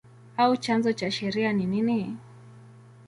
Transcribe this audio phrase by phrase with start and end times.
[0.39, 2.17] au chanzo cha sheria ni nini?